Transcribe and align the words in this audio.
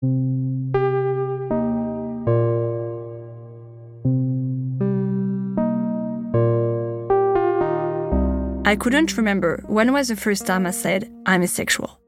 I 0.00 0.06
couldn't 8.78 9.16
remember 9.16 9.64
when 9.66 9.92
was 9.92 10.06
the 10.06 10.14
first 10.14 10.46
time 10.46 10.66
I 10.66 10.70
said 10.70 11.12
I'm 11.26 11.42
asexual. 11.42 11.98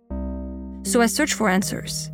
So 0.85 1.01
I 1.01 1.07
searched 1.07 1.35
for 1.35 1.49
answers. 1.49 2.13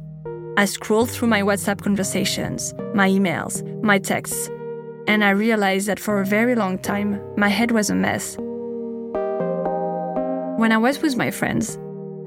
I 0.57 0.65
scrolled 0.65 1.11
through 1.11 1.29
my 1.29 1.43
WhatsApp 1.43 1.83
conversations, 1.83 2.73
my 2.95 3.11
emails, 3.11 3.63
my 3.83 3.99
texts, 3.99 4.49
and 5.07 5.23
I 5.23 5.31
realized 5.31 5.89
that 5.89 6.01
for 6.01 6.23
a 6.23 6.25
very 6.25 6.55
long 6.55 6.79
time, 6.79 7.21
my 7.37 7.49
head 7.49 7.71
was 7.71 7.91
a 7.91 7.95
mess. 7.95 8.39
When 10.59 10.73
I 10.73 10.79
was 10.79 11.03
with 11.03 11.19
my 11.19 11.31
friends, 11.31 11.79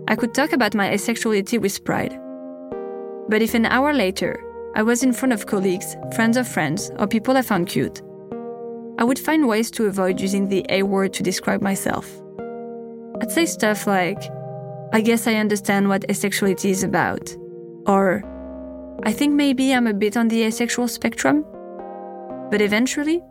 I 0.07 0.15
could 0.15 0.35
talk 0.35 0.53
about 0.53 0.75
my 0.75 0.87
asexuality 0.91 1.59
with 1.59 1.83
pride. 1.83 2.15
But 3.29 3.43
if 3.43 3.53
an 3.53 3.67
hour 3.67 3.93
later 3.93 4.43
I 4.75 4.81
was 4.81 5.03
in 5.03 5.13
front 5.13 5.33
of 5.33 5.45
colleagues, 5.45 5.95
friends 6.15 6.35
of 6.35 6.47
friends, 6.47 6.89
or 6.97 7.05
people 7.05 7.37
I 7.37 7.43
found 7.43 7.67
cute, 7.67 8.01
I 8.97 9.03
would 9.03 9.19
find 9.19 9.47
ways 9.47 9.69
to 9.71 9.85
avoid 9.85 10.19
using 10.19 10.49
the 10.49 10.65
A 10.69 10.81
word 10.81 11.13
to 11.13 11.23
describe 11.23 11.61
myself. 11.61 12.09
I'd 13.21 13.31
say 13.31 13.45
stuff 13.45 13.85
like, 13.85 14.19
I 14.93 15.01
guess 15.01 15.27
I 15.27 15.35
understand 15.35 15.87
what 15.87 16.07
asexuality 16.07 16.71
is 16.71 16.83
about, 16.83 17.35
or 17.85 18.23
I 19.03 19.13
think 19.13 19.35
maybe 19.35 19.73
I'm 19.73 19.85
a 19.85 19.93
bit 19.93 20.17
on 20.17 20.27
the 20.27 20.43
asexual 20.43 20.87
spectrum. 20.87 21.45
But 22.49 22.61
eventually, 22.61 23.21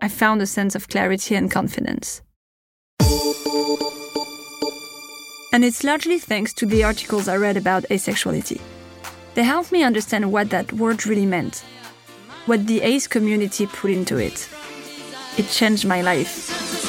I 0.00 0.08
found 0.08 0.40
a 0.40 0.46
sense 0.46 0.76
of 0.76 0.88
clarity 0.88 1.34
and 1.34 1.50
confidence. 1.50 2.22
And 5.52 5.64
it's 5.64 5.82
largely 5.82 6.20
thanks 6.20 6.54
to 6.54 6.66
the 6.66 6.84
articles 6.84 7.26
I 7.26 7.36
read 7.36 7.56
about 7.56 7.82
asexuality. 7.90 8.60
They 9.34 9.44
helped 9.44 9.72
me 9.72 9.82
understand 9.82 10.30
what 10.30 10.50
that 10.50 10.72
word 10.72 11.06
really 11.06 11.26
meant, 11.26 11.64
what 12.46 12.66
the 12.66 12.82
ace 12.82 13.06
community 13.06 13.66
put 13.66 13.90
into 13.90 14.18
it. 14.18 14.48
It 15.38 15.48
changed 15.48 15.86
my 15.86 16.02
life. 16.02 16.81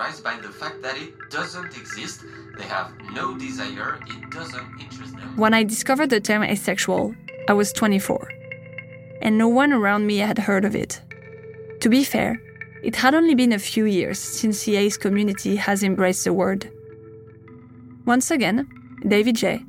Characterized 0.00 0.24
by 0.24 0.48
the 0.48 0.52
fact 0.52 0.80
that 0.80 0.96
it 0.96 1.12
doesn't 1.28 1.76
exist, 1.76 2.24
they 2.56 2.64
have 2.64 2.90
no 3.12 3.36
desire, 3.36 4.00
it 4.06 4.30
doesn't 4.30 4.80
interest 4.80 5.14
them. 5.14 5.36
When 5.36 5.52
I 5.52 5.62
discovered 5.62 6.08
the 6.08 6.20
term 6.20 6.42
asexual, 6.42 7.14
I 7.48 7.52
was 7.52 7.70
24, 7.74 8.30
and 9.20 9.36
no 9.36 9.48
one 9.48 9.74
around 9.74 10.06
me 10.06 10.16
had 10.16 10.38
heard 10.38 10.64
of 10.64 10.74
it. 10.74 11.02
To 11.80 11.90
be 11.90 12.02
fair, 12.02 12.40
it 12.82 12.96
had 12.96 13.14
only 13.14 13.34
been 13.34 13.52
a 13.52 13.58
few 13.58 13.84
years 13.84 14.18
since 14.18 14.64
the 14.64 14.76
ace 14.76 14.96
community 14.96 15.56
has 15.56 15.82
embraced 15.82 16.24
the 16.24 16.32
word. 16.32 16.72
Once 18.06 18.30
again, 18.30 18.68
David 19.06 19.36
Jay, 19.36 19.62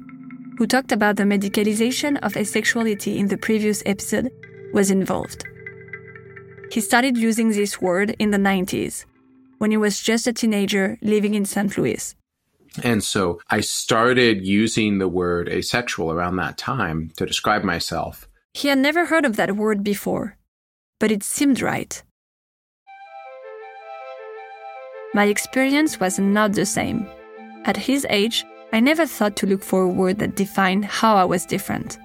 who 0.58 0.66
talked 0.66 0.94
about 0.94 1.18
the 1.18 1.24
medicalization 1.24 2.18
of 2.24 2.36
asexuality 2.36 3.18
in 3.18 3.28
the 3.28 3.38
previous 3.38 3.84
episode, 3.86 4.32
was 4.74 4.92
involved. 4.92 5.44
He 6.72 6.80
started 6.80 7.18
using 7.18 7.50
this 7.50 7.82
word 7.82 8.16
in 8.18 8.32
the 8.32 8.38
90s 8.38 9.04
when 9.62 9.70
he 9.70 9.78
was 9.78 10.02
just 10.02 10.26
a 10.26 10.34
teenager 10.34 10.98
living 11.04 11.36
in 11.36 11.46
St. 11.46 11.78
Louis. 11.78 12.16
And 12.82 13.04
so 13.04 13.40
I 13.48 13.62
started 13.62 14.44
using 14.44 14.98
the 14.98 15.08
word 15.08 15.48
asexual 15.50 16.12
around 16.12 16.38
that 16.38 16.58
time 16.58 17.12
to 17.18 17.28
describe 17.28 17.64
myself. 17.64 18.28
He 18.56 18.70
had 18.70 18.80
never 18.80 19.06
heard 19.06 19.24
of 19.24 19.36
that 19.36 19.56
word 19.56 19.84
before, 19.84 20.36
but 21.00 21.12
it 21.12 21.22
seemed 21.22 21.62
right. 21.62 22.02
My 25.14 25.26
experience 25.26 26.00
was 26.00 26.18
not 26.18 26.54
the 26.54 26.66
same. 26.66 27.08
At 27.66 27.78
his 27.78 28.08
age, 28.10 28.44
I 28.74 28.80
never 28.80 29.06
thought 29.06 29.36
to 29.36 29.46
look 29.46 29.62
for 29.62 29.84
a 29.84 29.96
word 30.02 30.18
that 30.20 30.36
defined 30.36 30.86
how 30.86 31.16
I 31.16 31.26
was 31.26 31.46
different. 31.46 32.00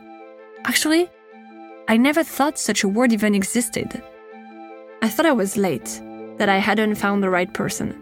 Actually, 0.66 1.08
I 1.88 1.96
never 1.96 2.22
thought 2.22 2.58
such 2.58 2.84
a 2.84 2.88
word 2.88 3.14
even 3.14 3.34
existed. 3.34 4.02
I 5.00 5.08
thought 5.08 5.24
I 5.24 5.32
was 5.32 5.56
late, 5.56 6.02
that 6.38 6.48
I 6.48 6.58
hadn't 6.58 6.96
found 6.96 7.22
the 7.22 7.30
right 7.30 7.52
person. 7.52 7.94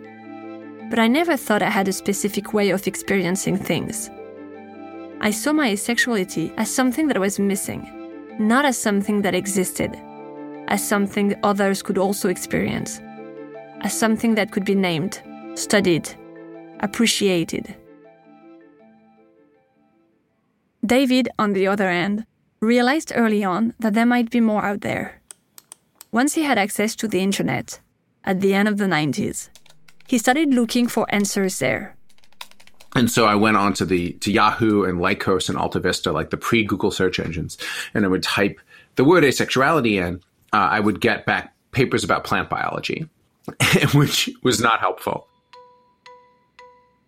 But 0.91 0.99
I 0.99 1.09
never 1.09 1.37
thought 1.37 1.63
I 1.63 1.71
had 1.71 1.89
a 1.89 1.93
specific 1.93 2.53
way 2.53 2.71
of 2.71 2.87
experiencing 2.87 3.57
things. 3.57 4.11
I 5.21 5.31
saw 5.31 5.53
my 5.53 5.71
asexuality 5.71 6.53
as 6.57 6.71
something 6.71 7.09
that 7.09 7.21
was 7.21 7.39
missing, 7.39 7.89
not 8.39 8.65
as 8.65 8.77
something 8.77 9.23
that 9.23 9.35
existed, 9.35 9.97
as 10.69 10.87
something 10.87 11.35
others 11.43 11.83
could 11.83 11.99
also 11.99 12.29
experience, 12.29 13.01
as 13.81 13.99
something 13.99 14.35
that 14.35 14.51
could 14.51 14.65
be 14.65 14.75
named, 14.75 15.23
studied, 15.55 16.09
appreciated. 16.81 17.75
David, 20.85 21.29
on 21.39 21.55
the 21.55 21.67
other 21.67 21.89
hand, 21.89 22.27
realized 22.61 23.13
early 23.15 23.43
on 23.43 23.73
that 23.79 23.95
there 23.95 24.07
might 24.07 24.31
be 24.31 24.41
more 24.41 24.63
out 24.63 24.83
there. 24.83 25.21
Once 26.13 26.35
he 26.35 26.43
had 26.43 26.59
access 26.59 26.95
to 26.97 27.09
the 27.09 27.21
internet, 27.21 27.81
at 28.25 28.41
the 28.41 28.55
end 28.55 28.69
of 28.69 28.79
the 28.79 28.87
90s. 28.87 29.49
He 30.07 30.19
started 30.19 30.53
looking 30.53 30.87
for 30.87 31.07
answers 31.09 31.59
there. 31.59 31.97
And 32.95 33.11
so 33.11 33.27
I 33.27 33.35
went 33.35 33.57
on 33.57 33.75
to 33.75 33.85
the 33.85 34.13
to 34.21 34.31
Yahoo 34.31 34.85
and 34.85 35.01
Lycos 35.01 35.49
and 35.49 35.59
AltaVista, 35.59 36.13
like 36.13 36.31
the 36.31 36.37
pre-Google 36.37 36.93
search 36.93 37.19
engines, 37.19 37.59
and 37.93 38.05
I 38.05 38.09
would 38.09 38.23
type 38.23 38.61
the 38.95 39.05
word 39.05 39.25
asexuality 39.25 40.01
in. 40.01 40.21
Uh, 40.53 40.69
I 40.71 40.79
would 40.79 41.01
get 41.01 41.27
back 41.27 41.53
papers 41.73 42.05
about 42.05 42.23
plant 42.23 42.49
biology, 42.49 43.09
which 43.95 44.31
was 44.43 44.61
not 44.61 44.79
helpful. 44.79 45.27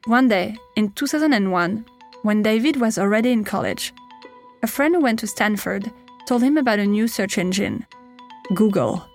One 0.06 0.26
day, 0.28 0.56
in 0.74 0.90
2001, 0.92 1.84
when 2.22 2.42
David 2.42 2.80
was 2.80 2.98
already 2.98 3.30
in 3.30 3.44
college, 3.44 3.92
a 4.62 4.66
friend 4.66 4.94
who 4.94 5.00
went 5.00 5.20
to 5.20 5.28
Stanford 5.28 5.92
told 6.26 6.42
him 6.42 6.56
about 6.56 6.80
a 6.80 6.86
new 6.86 7.06
search 7.06 7.38
engine, 7.38 7.86
Google 8.54 9.06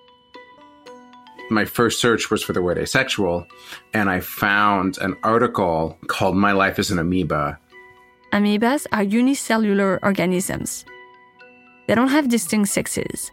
my 1.52 1.66
first 1.66 2.00
search 2.00 2.32
was 2.32 2.42
for 2.42 2.54
the 2.54 2.62
word 2.62 2.78
asexual, 2.78 3.46
and 3.94 4.10
I 4.10 4.22
found 4.22 4.98
an 5.00 5.16
article 5.24 5.98
called 6.08 6.36
My 6.36 6.54
Life 6.54 6.80
as 6.80 6.90
an 6.92 7.00
Amoeba. 7.00 7.60
Amoebas 8.34 8.88
are 8.92 9.04
unicellular 9.04 10.00
organisms. 10.04 10.86
They 11.88 11.96
don't 11.96 12.08
have 12.08 12.30
distinct 12.30 12.70
sexes, 12.70 13.32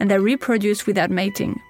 and 0.00 0.10
they 0.10 0.18
reproduce 0.18 0.86
without 0.86 1.10
mating. 1.10 1.60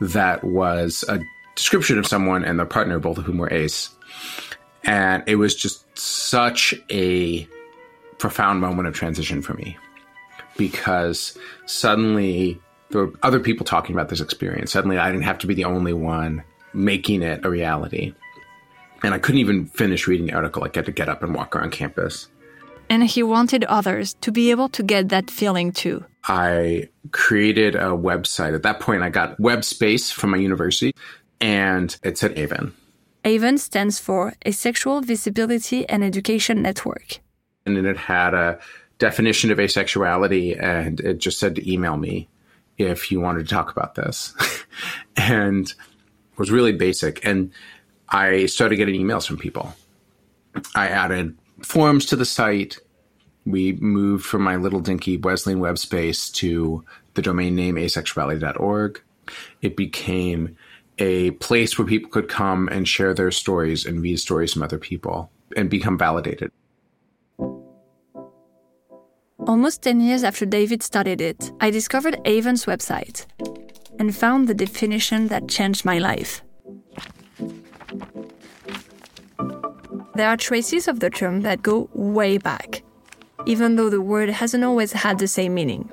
That 0.00 0.42
was 0.42 1.04
a 1.08 1.20
description 1.54 1.98
of 1.98 2.06
someone 2.06 2.44
and 2.44 2.58
their 2.58 2.66
partner, 2.66 2.98
both 2.98 3.18
of 3.18 3.24
whom 3.24 3.38
were 3.38 3.52
ace. 3.52 3.90
And 4.84 5.22
it 5.26 5.36
was 5.36 5.54
just 5.54 5.84
such 5.98 6.74
a 6.90 7.46
profound 8.18 8.60
moment 8.60 8.88
of 8.88 8.94
transition 8.94 9.42
for 9.42 9.54
me 9.54 9.76
because 10.56 11.36
suddenly 11.66 12.60
there 12.90 13.06
were 13.06 13.12
other 13.22 13.40
people 13.40 13.64
talking 13.64 13.94
about 13.94 14.08
this 14.08 14.20
experience. 14.20 14.72
Suddenly, 14.72 14.98
I 14.98 15.10
didn't 15.10 15.24
have 15.24 15.38
to 15.38 15.46
be 15.46 15.54
the 15.54 15.64
only 15.64 15.92
one 15.92 16.42
making 16.72 17.22
it 17.22 17.44
a 17.44 17.50
reality. 17.50 18.14
And 19.02 19.14
I 19.14 19.18
couldn't 19.18 19.40
even 19.40 19.66
finish 19.66 20.06
reading 20.06 20.26
the 20.26 20.34
article. 20.34 20.64
I 20.64 20.70
had 20.74 20.86
to 20.86 20.92
get 20.92 21.08
up 21.08 21.22
and 21.22 21.34
walk 21.34 21.54
around 21.54 21.72
campus. 21.72 22.28
And 22.88 23.04
he 23.04 23.22
wanted 23.22 23.64
others 23.64 24.14
to 24.20 24.30
be 24.30 24.50
able 24.50 24.68
to 24.70 24.82
get 24.82 25.08
that 25.08 25.30
feeling 25.30 25.72
too. 25.72 26.04
I 26.24 26.88
created 27.12 27.74
a 27.74 27.90
website. 27.90 28.54
At 28.54 28.62
that 28.62 28.80
point, 28.80 29.02
I 29.02 29.10
got 29.10 29.38
web 29.40 29.64
space 29.64 30.10
from 30.10 30.30
my 30.30 30.36
university, 30.38 30.92
and 31.40 31.96
it 32.02 32.18
said 32.18 32.38
AVEN. 32.38 32.72
AVEN 33.24 33.58
stands 33.58 33.98
for 33.98 34.34
Asexual 34.46 35.00
Visibility 35.02 35.88
and 35.88 36.04
Education 36.04 36.62
Network. 36.62 37.18
And 37.64 37.76
then 37.76 37.86
it 37.86 37.96
had 37.96 38.34
a 38.34 38.58
definition 38.98 39.50
of 39.50 39.58
asexuality, 39.58 40.60
and 40.60 41.00
it 41.00 41.18
just 41.18 41.40
said 41.40 41.56
to 41.56 41.70
email 41.72 41.96
me 41.96 42.28
if 42.78 43.10
you 43.10 43.20
wanted 43.20 43.46
to 43.48 43.54
talk 43.54 43.70
about 43.70 43.94
this. 43.94 44.34
and 45.16 45.72
was 46.36 46.50
really 46.50 46.72
basic. 46.72 47.24
And 47.24 47.50
I 48.08 48.46
started 48.46 48.76
getting 48.76 49.00
emails 49.00 49.26
from 49.26 49.38
people. 49.38 49.74
I 50.74 50.88
added 50.88 51.36
forums 51.62 52.06
to 52.06 52.16
the 52.16 52.24
site. 52.24 52.78
We 53.44 53.72
moved 53.74 54.24
from 54.24 54.42
my 54.42 54.56
little 54.56 54.80
dinky 54.80 55.16
Wesleyan 55.16 55.60
web 55.60 55.78
space 55.78 56.30
to 56.30 56.84
the 57.14 57.22
domain 57.22 57.54
name 57.54 57.76
asexuality.org. 57.76 59.00
It 59.62 59.76
became 59.76 60.56
a 60.98 61.32
place 61.32 61.78
where 61.78 61.86
people 61.86 62.10
could 62.10 62.28
come 62.28 62.68
and 62.68 62.88
share 62.88 63.14
their 63.14 63.30
stories 63.30 63.84
and 63.84 64.00
read 64.00 64.18
stories 64.18 64.52
from 64.52 64.62
other 64.62 64.78
people 64.78 65.30
and 65.56 65.68
become 65.68 65.98
validated. 65.98 66.52
Almost 69.46 69.82
10 69.82 70.00
years 70.00 70.24
after 70.24 70.44
David 70.44 70.82
started 70.82 71.20
it, 71.20 71.52
I 71.60 71.70
discovered 71.70 72.18
AVEN's 72.24 72.66
website 72.66 73.26
and 73.96 74.14
found 74.14 74.48
the 74.48 74.54
definition 74.54 75.28
that 75.28 75.48
changed 75.48 75.84
my 75.84 75.98
life. 75.98 76.42
There 80.16 80.28
are 80.28 80.36
traces 80.36 80.88
of 80.88 80.98
the 80.98 81.10
term 81.10 81.42
that 81.42 81.62
go 81.62 81.88
way 81.92 82.38
back, 82.38 82.82
even 83.46 83.76
though 83.76 83.88
the 83.88 84.00
word 84.00 84.30
hasn't 84.30 84.64
always 84.64 84.92
had 84.92 85.18
the 85.18 85.28
same 85.28 85.54
meaning. 85.54 85.90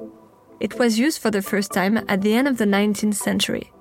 It 0.59 0.79
was 0.79 0.97
used 0.97 1.21
for 1.21 1.29
the 1.29 1.43
first 1.43 1.71
time 1.71 2.03
at 2.07 2.21
the 2.21 2.33
end 2.33 2.47
of 2.47 2.57
the 2.57 2.65
19th 2.65 3.15
century, 3.15 3.71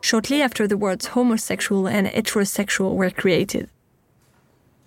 shortly 0.00 0.40
after 0.40 0.66
the 0.66 0.78
words 0.78 1.08
homosexual 1.08 1.86
and 1.86 2.06
heterosexual 2.06 2.94
were 2.94 3.10
created. 3.10 3.68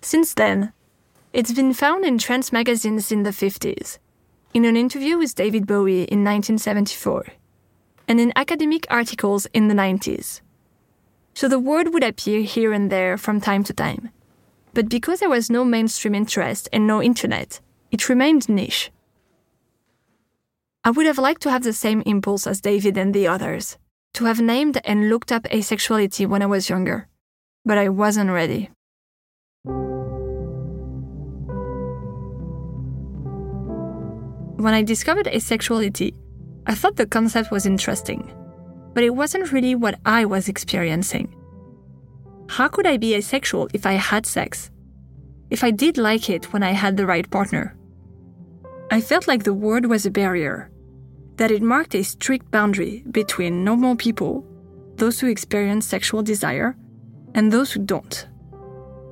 Since 0.00 0.34
then, 0.34 0.72
it's 1.32 1.52
been 1.52 1.74
found 1.74 2.04
in 2.04 2.18
trans 2.18 2.52
magazines 2.52 3.12
in 3.12 3.22
the 3.22 3.30
50s, 3.30 3.98
in 4.56 4.64
an 4.64 4.74
interview 4.74 5.18
with 5.18 5.34
David 5.34 5.66
Bowie 5.66 6.04
in 6.04 6.24
1974, 6.24 7.26
and 8.08 8.18
in 8.18 8.32
academic 8.36 8.86
articles 8.88 9.44
in 9.52 9.68
the 9.68 9.74
90s. 9.74 10.40
So 11.34 11.46
the 11.46 11.58
word 11.58 11.92
would 11.92 12.02
appear 12.02 12.40
here 12.40 12.72
and 12.72 12.90
there 12.90 13.18
from 13.18 13.38
time 13.38 13.64
to 13.64 13.74
time. 13.74 14.08
But 14.72 14.88
because 14.88 15.20
there 15.20 15.28
was 15.28 15.50
no 15.50 15.62
mainstream 15.62 16.14
interest 16.14 16.70
and 16.72 16.86
no 16.86 17.02
internet, 17.02 17.60
it 17.90 18.08
remained 18.08 18.48
niche. 18.48 18.90
I 20.82 20.90
would 20.90 21.04
have 21.04 21.18
liked 21.18 21.42
to 21.42 21.50
have 21.50 21.62
the 21.62 21.74
same 21.74 22.02
impulse 22.06 22.46
as 22.46 22.62
David 22.62 22.96
and 22.96 23.12
the 23.12 23.26
others, 23.26 23.76
to 24.14 24.24
have 24.24 24.40
named 24.40 24.80
and 24.86 25.10
looked 25.10 25.32
up 25.32 25.42
asexuality 25.52 26.26
when 26.26 26.40
I 26.40 26.46
was 26.46 26.70
younger, 26.70 27.08
but 27.66 27.76
I 27.76 27.90
wasn't 27.90 28.30
ready. 28.30 28.70
When 34.56 34.72
I 34.72 34.82
discovered 34.82 35.26
asexuality, 35.26 36.14
I 36.66 36.74
thought 36.74 36.96
the 36.96 37.06
concept 37.06 37.50
was 37.50 37.66
interesting, 37.66 38.32
but 38.94 39.04
it 39.04 39.10
wasn't 39.10 39.52
really 39.52 39.74
what 39.74 40.00
I 40.06 40.24
was 40.24 40.48
experiencing. 40.48 41.34
How 42.48 42.68
could 42.68 42.86
I 42.86 42.96
be 42.96 43.14
asexual 43.14 43.68
if 43.74 43.84
I 43.84 43.92
had 43.92 44.24
sex? 44.24 44.70
If 45.50 45.62
I 45.62 45.70
did 45.70 45.98
like 45.98 46.30
it 46.30 46.54
when 46.54 46.62
I 46.62 46.70
had 46.70 46.96
the 46.96 47.04
right 47.04 47.30
partner? 47.30 47.76
I 48.90 49.02
felt 49.02 49.28
like 49.28 49.44
the 49.44 49.52
word 49.52 49.84
was 49.84 50.06
a 50.06 50.10
barrier, 50.10 50.70
that 51.36 51.50
it 51.50 51.60
marked 51.60 51.94
a 51.94 52.02
strict 52.02 52.50
boundary 52.50 53.04
between 53.10 53.62
normal 53.62 53.94
people, 53.94 54.42
those 54.96 55.20
who 55.20 55.28
experience 55.28 55.86
sexual 55.86 56.22
desire, 56.22 56.76
and 57.34 57.52
those 57.52 57.72
who 57.72 57.84
don't. 57.84 58.26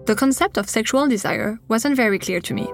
The 0.06 0.16
concept 0.16 0.56
of 0.56 0.70
sexual 0.70 1.06
desire 1.06 1.58
wasn't 1.68 1.96
very 1.96 2.18
clear 2.18 2.40
to 2.40 2.54
me. 2.54 2.66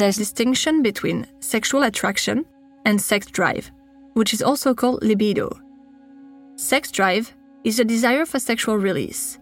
There's 0.00 0.16
a 0.16 0.20
distinction 0.20 0.80
between 0.80 1.26
sexual 1.40 1.82
attraction 1.82 2.46
and 2.86 2.98
sex 2.98 3.26
drive, 3.26 3.70
which 4.14 4.32
is 4.32 4.40
also 4.40 4.72
called 4.72 5.04
libido. 5.04 5.50
Sex 6.56 6.90
drive 6.90 7.36
is 7.64 7.78
a 7.78 7.84
desire 7.84 8.24
for 8.24 8.38
sexual 8.38 8.78
release. 8.78 9.38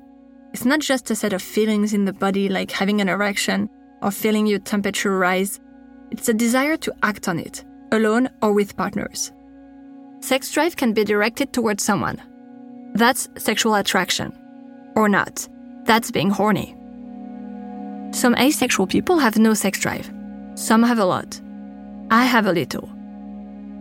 It's 0.53 0.65
not 0.65 0.81
just 0.81 1.13
a 1.13 1.15
set 1.15 1.33
of 1.33 1.43
feelings 1.43 1.95
in 1.95 2.07
the 2.07 2.13
body 2.13 2.49
like 2.49 2.73
having 2.73 3.01
an 3.01 3.09
erection 3.09 3.71
or 4.03 4.11
feeling 4.11 4.49
your 4.49 4.59
temperature 4.59 5.17
rise. 5.17 5.61
It's 6.11 6.29
a 6.29 6.35
desire 6.35 6.77
to 6.79 6.93
act 7.05 7.29
on 7.29 7.39
it, 7.39 7.65
alone 7.93 8.29
or 8.43 8.53
with 8.53 8.77
partners. 8.77 9.31
Sex 10.19 10.51
drive 10.51 10.75
can 10.75 10.93
be 10.93 11.05
directed 11.05 11.53
towards 11.53 11.85
someone. 11.85 12.21
That's 12.95 13.29
sexual 13.37 13.77
attraction. 13.77 14.37
Or 14.97 15.09
not. 15.09 15.47
That's 15.85 16.11
being 16.11 16.31
horny. 16.31 16.75
Some 18.11 18.35
asexual 18.35 18.89
people 18.89 19.21
have 19.21 19.39
no 19.39 19.55
sex 19.55 19.79
drive. 19.79 20.13
Some 20.59 20.83
have 20.83 20.99
a 20.99 21.05
lot. 21.05 21.41
I 22.11 22.25
have 22.25 22.47
a 22.47 22.53
little. 22.53 22.89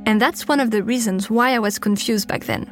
And 0.06 0.22
that's 0.22 0.48
one 0.48 0.60
of 0.60 0.70
the 0.70 0.84
reasons 0.84 1.28
why 1.28 1.56
I 1.56 1.60
was 1.60 1.80
confused 1.80 2.28
back 2.28 2.44
then. 2.44 2.70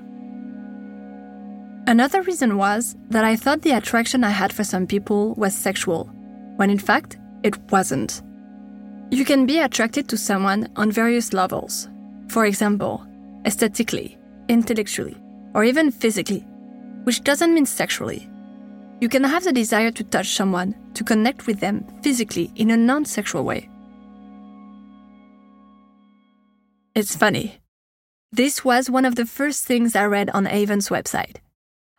Another 1.87 2.21
reason 2.21 2.55
was 2.55 2.95
that 3.09 3.23
I 3.23 3.35
thought 3.35 3.63
the 3.63 3.71
attraction 3.71 4.23
I 4.23 4.29
had 4.29 4.53
for 4.53 4.63
some 4.63 4.85
people 4.85 5.33
was 5.33 5.55
sexual, 5.55 6.05
when 6.55 6.69
in 6.69 6.77
fact, 6.77 7.17
it 7.41 7.57
wasn't. 7.71 8.21
You 9.09 9.25
can 9.25 9.47
be 9.47 9.57
attracted 9.57 10.07
to 10.09 10.17
someone 10.17 10.69
on 10.75 10.91
various 10.91 11.33
levels. 11.33 11.89
For 12.27 12.45
example, 12.45 13.03
aesthetically, 13.43 14.19
intellectually, 14.49 15.17
or 15.55 15.63
even 15.63 15.89
physically, 15.89 16.45
which 17.05 17.23
doesn't 17.23 17.55
mean 17.55 17.65
sexually. 17.65 18.29
You 19.01 19.09
can 19.09 19.23
have 19.23 19.45
the 19.45 19.51
desire 19.51 19.89
to 19.89 20.03
touch 20.03 20.35
someone, 20.35 20.75
to 20.93 21.03
connect 21.03 21.47
with 21.47 21.59
them 21.59 21.83
physically 22.03 22.51
in 22.55 22.69
a 22.69 22.77
non 22.77 23.03
sexual 23.03 23.43
way. 23.43 23.67
It's 26.95 27.13
funny. 27.13 27.59
This 28.31 28.63
was 28.63 28.89
one 28.89 29.03
of 29.03 29.15
the 29.15 29.25
first 29.25 29.65
things 29.65 29.97
I 29.97 30.05
read 30.05 30.29
on 30.29 30.47
AVEN's 30.47 30.87
website. 30.87 31.39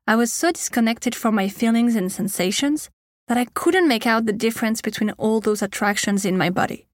I 0.07 0.17
was 0.17 0.33
so 0.33 0.53
disconnected 0.53 1.15
from 1.15 1.35
my 1.35 1.51
feelings 1.51 1.95
and 1.97 2.11
sensations 2.11 2.89
that 3.29 3.37
I 3.37 3.45
couldn't 3.53 3.89
make 3.89 4.07
out 4.07 4.25
the 4.25 4.33
difference 4.33 4.81
between 4.81 5.11
all 5.19 5.41
those 5.41 5.61
attractions 5.61 6.25
in 6.25 6.39
my 6.39 6.49
body. 6.49 6.87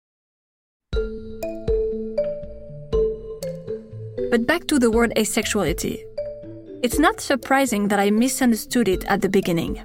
But 4.33 4.49
back 4.49 4.67
to 4.67 4.81
the 4.81 4.91
word 4.91 5.13
asexuality. 5.17 6.03
It's 6.83 6.99
not 6.99 7.21
surprising 7.21 7.87
that 7.87 8.01
I 8.01 8.11
misunderstood 8.11 8.89
it 8.89 9.05
at 9.05 9.23
the 9.23 9.29
beginning. 9.29 9.77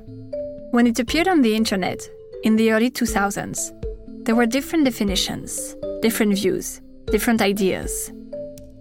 When 0.71 0.87
it 0.87 0.97
appeared 0.97 1.27
on 1.27 1.43
the 1.43 1.55
internet, 1.55 2.09
in 2.43 2.55
the 2.55 2.71
early 2.71 2.89
2000s, 2.89 4.25
there 4.25 4.35
were 4.35 4.47
different 4.47 4.85
definitions, 4.85 5.75
different 6.01 6.33
views, 6.33 6.81
different 7.07 7.41
ideas. 7.41 8.11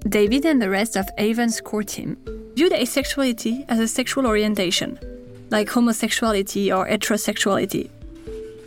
David 0.08 0.44
and 0.44 0.61
the 0.61 0.70
rest 0.70 0.96
of 0.96 1.08
AVEN's 1.19 1.61
core 1.61 1.82
team 1.82 2.17
viewed 2.55 2.73
asexuality 2.73 3.64
as 3.69 3.78
a 3.78 3.88
sexual 3.88 4.26
orientation, 4.26 4.99
like 5.50 5.69
homosexuality 5.69 6.76
or 6.76 6.87
heterosexuality, 6.87 7.90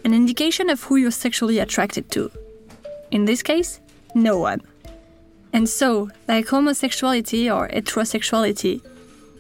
an 0.04 0.14
indication 0.14 0.70
of 0.70 0.84
who 0.84 0.96
you're 0.96 1.12
sexually 1.12 1.60
attracted 1.60 2.10
to. 2.12 2.32
In 3.12 3.26
this 3.26 3.42
case, 3.44 3.80
no 4.16 4.38
one. 4.38 4.62
And 5.52 5.68
so, 5.68 6.10
like 6.28 6.48
homosexuality 6.48 7.50
or 7.50 7.68
heterosexuality, 7.70 8.82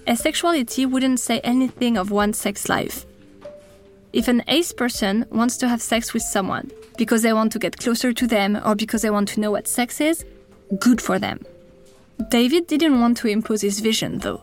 asexuality 0.07 0.89
wouldn't 0.89 1.19
say 1.19 1.39
anything 1.41 1.97
of 1.97 2.11
one's 2.11 2.37
sex 2.37 2.67
life. 2.67 3.05
If 4.11 4.27
an 4.27 4.43
ace 4.47 4.71
person 4.71 5.25
wants 5.29 5.57
to 5.57 5.67
have 5.67 5.81
sex 5.81 6.13
with 6.13 6.23
someone, 6.23 6.71
because 6.97 7.21
they 7.21 7.33
want 7.33 7.51
to 7.51 7.59
get 7.59 7.77
closer 7.77 8.11
to 8.11 8.27
them 8.27 8.59
or 8.65 8.75
because 8.75 9.03
they 9.03 9.09
want 9.09 9.29
to 9.29 9.39
know 9.39 9.51
what 9.51 9.67
sex 9.67 10.01
is, 10.01 10.25
good 10.79 10.99
for 10.99 11.19
them. 11.19 11.45
David 12.29 12.67
didn't 12.67 12.99
want 12.99 13.17
to 13.17 13.27
impose 13.27 13.61
his 13.61 13.79
vision, 13.79 14.19
though. 14.19 14.41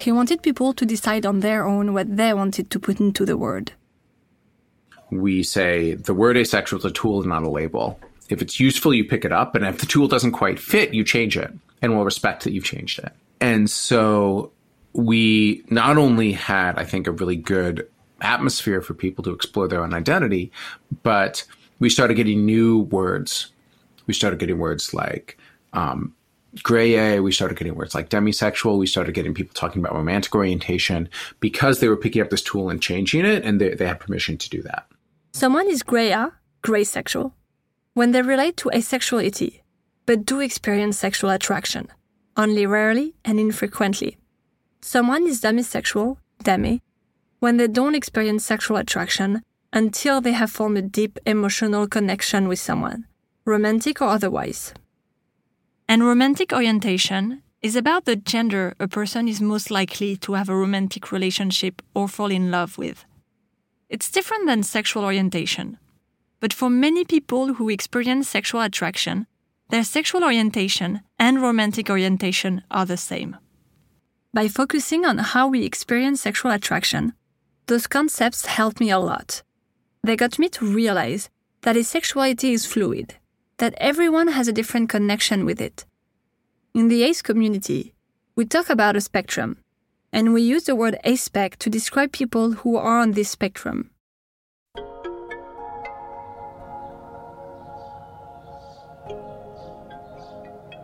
He 0.00 0.12
wanted 0.12 0.42
people 0.42 0.72
to 0.74 0.86
decide 0.86 1.26
on 1.26 1.40
their 1.40 1.66
own 1.66 1.92
what 1.92 2.16
they 2.16 2.32
wanted 2.32 2.70
to 2.70 2.78
put 2.78 3.00
into 3.00 3.24
the 3.24 3.36
word. 3.36 3.72
We 5.10 5.42
say 5.42 5.94
the 5.94 6.14
word 6.14 6.36
asexual 6.36 6.78
is 6.78 6.84
a 6.84 6.90
tool, 6.90 7.22
not 7.24 7.42
a 7.42 7.50
label. 7.50 7.98
If 8.28 8.42
it's 8.42 8.58
useful, 8.58 8.94
you 8.94 9.04
pick 9.04 9.24
it 9.24 9.32
up, 9.32 9.54
and 9.54 9.64
if 9.64 9.78
the 9.78 9.86
tool 9.86 10.08
doesn't 10.08 10.32
quite 10.32 10.58
fit, 10.58 10.94
you 10.94 11.04
change 11.04 11.36
it, 11.36 11.52
and 11.82 11.94
we'll 11.94 12.04
respect 12.04 12.44
that 12.44 12.52
you've 12.52 12.64
changed 12.64 13.00
it. 13.00 13.12
And 13.40 13.68
so 13.68 14.52
we 14.92 15.64
not 15.68 15.98
only 15.98 16.32
had, 16.32 16.78
I 16.78 16.84
think, 16.84 17.06
a 17.06 17.12
really 17.12 17.36
good 17.36 17.88
atmosphere 18.24 18.80
for 18.80 18.94
people 18.94 19.22
to 19.24 19.30
explore 19.30 19.68
their 19.68 19.82
own 19.82 19.94
identity, 19.94 20.50
but 21.02 21.44
we 21.78 21.90
started 21.90 22.14
getting 22.14 22.44
new 22.44 22.80
words. 22.80 23.52
We 24.06 24.14
started 24.14 24.38
getting 24.38 24.58
words 24.58 24.94
like 24.94 25.38
um, 25.72 26.14
gray. 26.62 27.20
We 27.20 27.32
started 27.32 27.58
getting 27.58 27.74
words 27.74 27.94
like 27.94 28.10
demisexual. 28.10 28.78
We 28.78 28.86
started 28.86 29.14
getting 29.14 29.34
people 29.34 29.54
talking 29.54 29.80
about 29.82 29.94
romantic 29.94 30.34
orientation 30.34 31.08
because 31.40 31.80
they 31.80 31.88
were 31.88 31.96
picking 31.96 32.22
up 32.22 32.30
this 32.30 32.42
tool 32.42 32.70
and 32.70 32.80
changing 32.80 33.24
it, 33.24 33.44
and 33.44 33.60
they, 33.60 33.74
they 33.74 33.86
had 33.86 34.00
permission 34.00 34.38
to 34.38 34.50
do 34.50 34.62
that. 34.62 34.86
Someone 35.32 35.68
is 35.68 35.82
gray 35.82 36.14
gray 36.62 36.84
sexual, 36.84 37.34
when 37.94 38.12
they 38.12 38.22
relate 38.22 38.56
to 38.56 38.70
asexuality, 38.70 39.60
but 40.06 40.24
do 40.24 40.40
experience 40.40 40.98
sexual 40.98 41.30
attraction, 41.30 41.88
only 42.36 42.66
rarely 42.66 43.14
and 43.24 43.38
infrequently. 43.38 44.16
Someone 44.80 45.26
is 45.26 45.40
demisexual, 45.40 46.16
demi, 46.42 46.82
when 47.40 47.56
they 47.56 47.68
don't 47.68 47.94
experience 47.94 48.44
sexual 48.44 48.76
attraction 48.76 49.42
until 49.72 50.20
they 50.20 50.32
have 50.32 50.50
formed 50.50 50.78
a 50.78 50.82
deep 50.82 51.18
emotional 51.26 51.86
connection 51.86 52.48
with 52.48 52.58
someone, 52.58 53.06
romantic 53.44 54.00
or 54.00 54.08
otherwise. 54.08 54.72
And 55.88 56.04
romantic 56.04 56.52
orientation 56.52 57.42
is 57.60 57.76
about 57.76 58.04
the 58.04 58.16
gender 58.16 58.74
a 58.78 58.86
person 58.86 59.26
is 59.26 59.40
most 59.40 59.70
likely 59.70 60.16
to 60.16 60.34
have 60.34 60.48
a 60.48 60.56
romantic 60.56 61.10
relationship 61.10 61.82
or 61.94 62.08
fall 62.08 62.30
in 62.30 62.50
love 62.50 62.78
with. 62.78 63.04
It's 63.88 64.10
different 64.10 64.46
than 64.46 64.62
sexual 64.62 65.04
orientation. 65.04 65.78
But 66.40 66.52
for 66.52 66.68
many 66.68 67.04
people 67.04 67.54
who 67.54 67.68
experience 67.68 68.28
sexual 68.28 68.60
attraction, 68.60 69.26
their 69.70 69.82
sexual 69.82 70.24
orientation 70.24 71.00
and 71.18 71.40
romantic 71.40 71.88
orientation 71.88 72.62
are 72.70 72.84
the 72.84 72.96
same. 72.96 73.36
By 74.34 74.48
focusing 74.48 75.06
on 75.06 75.18
how 75.18 75.48
we 75.48 75.64
experience 75.64 76.20
sexual 76.20 76.50
attraction, 76.50 77.14
Those 77.66 77.86
concepts 77.86 78.44
helped 78.44 78.78
me 78.78 78.90
a 78.90 78.98
lot. 78.98 79.42
They 80.02 80.16
got 80.16 80.38
me 80.38 80.50
to 80.50 80.66
realize 80.66 81.30
that 81.62 81.76
asexuality 81.76 82.52
is 82.52 82.66
fluid, 82.66 83.14
that 83.56 83.74
everyone 83.78 84.28
has 84.28 84.48
a 84.48 84.52
different 84.52 84.90
connection 84.90 85.46
with 85.46 85.62
it. 85.62 85.86
In 86.74 86.88
the 86.88 87.02
ace 87.02 87.22
community, 87.22 87.94
we 88.36 88.44
talk 88.44 88.68
about 88.68 88.96
a 88.96 89.00
spectrum, 89.00 89.56
and 90.12 90.34
we 90.34 90.42
use 90.42 90.64
the 90.64 90.74
word 90.74 90.98
aspec 91.06 91.56
to 91.56 91.70
describe 91.70 92.12
people 92.12 92.52
who 92.52 92.76
are 92.76 93.00
on 93.00 93.12
this 93.12 93.30
spectrum. 93.30 93.90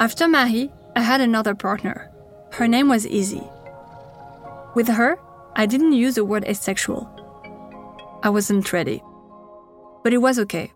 After 0.00 0.26
Marie, 0.26 0.72
I 0.96 1.02
had 1.02 1.20
another 1.20 1.54
partner. 1.54 2.10
Her 2.52 2.66
name 2.66 2.88
was 2.88 3.04
Izzy. 3.04 3.42
With 4.74 4.88
her, 4.88 5.18
I 5.60 5.66
didn't 5.66 5.92
use 5.92 6.14
the 6.14 6.24
word 6.24 6.46
asexual. 6.46 7.06
I 8.22 8.30
wasn't 8.30 8.72
ready. 8.72 9.02
But 10.02 10.14
it 10.14 10.22
was 10.22 10.38
okay. 10.38 10.72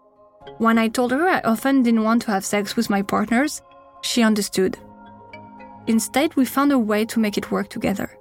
When 0.59 0.77
I 0.77 0.89
told 0.89 1.11
her 1.13 1.27
I 1.27 1.41
often 1.41 1.83
didn't 1.83 2.03
want 2.03 2.21
to 2.23 2.33
have 2.33 2.45
sex 2.45 2.77
with 2.77 2.91
my 2.91 3.01
partners, 3.01 3.63
she 4.03 4.23
understood. 4.23 4.77
Instead, 5.87 6.37
we 6.37 6.45
found 6.45 6.71
a 6.71 6.79
way 6.79 7.07
to 7.07 7.19
make 7.19 7.39
it 7.39 7.51
work 7.51 7.71
together. 7.71 8.19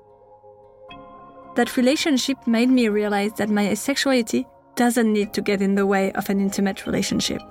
That 1.57 1.75
relationship 1.75 2.47
made 2.47 2.69
me 2.69 2.87
realize 2.87 3.33
that 3.33 3.49
my 3.49 3.65
asexuality 3.65 4.45
doesn't 4.75 5.11
need 5.11 5.33
to 5.33 5.41
get 5.41 5.61
in 5.61 5.75
the 5.75 5.85
way 5.85 6.13
of 6.13 6.29
an 6.29 6.39
intimate 6.39 6.85
relationship. 6.85 7.41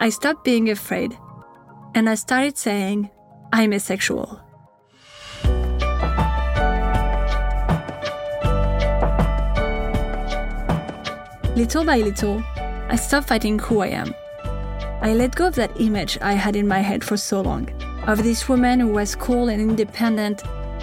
I 0.00 0.10
stopped 0.10 0.44
being 0.44 0.68
afraid 0.68 1.16
and 1.94 2.10
I 2.10 2.16
started 2.16 2.58
saying, 2.58 3.08
I'm 3.54 3.72
asexual. 3.72 4.49
Little 11.56 11.84
by 11.84 11.98
little, 11.98 12.42
I 12.88 12.96
stopped 12.96 13.28
fighting 13.28 13.58
who 13.58 13.80
I 13.80 13.88
am. 13.88 14.14
I 15.02 15.14
let 15.14 15.34
go 15.34 15.46
of 15.46 15.54
that 15.56 15.80
image 15.80 16.18
I 16.20 16.34
had 16.34 16.56
in 16.56 16.68
my 16.68 16.80
head 16.80 17.02
for 17.02 17.16
so 17.16 17.40
long 17.40 17.68
of 18.06 18.22
this 18.22 18.48
woman 18.48 18.80
who 18.80 18.88
was 18.88 19.14
cool 19.14 19.48
and 19.48 19.60
independent 19.60 20.42